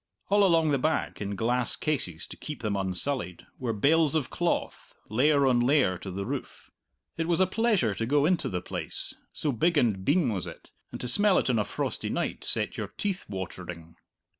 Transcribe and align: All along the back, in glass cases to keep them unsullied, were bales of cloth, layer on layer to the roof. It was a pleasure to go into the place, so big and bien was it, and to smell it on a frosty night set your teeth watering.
All 0.29 0.43
along 0.43 0.71
the 0.71 0.79
back, 0.79 1.21
in 1.21 1.35
glass 1.35 1.75
cases 1.75 2.25
to 2.25 2.35
keep 2.35 2.63
them 2.63 2.75
unsullied, 2.75 3.45
were 3.59 3.71
bales 3.71 4.15
of 4.15 4.31
cloth, 4.31 4.97
layer 5.09 5.45
on 5.45 5.59
layer 5.59 5.99
to 5.99 6.09
the 6.09 6.25
roof. 6.25 6.71
It 7.17 7.27
was 7.27 7.39
a 7.39 7.45
pleasure 7.45 7.93
to 7.93 8.07
go 8.07 8.25
into 8.25 8.49
the 8.49 8.63
place, 8.63 9.13
so 9.31 9.51
big 9.51 9.77
and 9.77 10.03
bien 10.03 10.33
was 10.33 10.47
it, 10.47 10.71
and 10.91 10.99
to 11.01 11.07
smell 11.07 11.37
it 11.37 11.51
on 11.51 11.59
a 11.59 11.63
frosty 11.63 12.09
night 12.09 12.43
set 12.43 12.77
your 12.77 12.87
teeth 12.87 13.27
watering. 13.29 13.95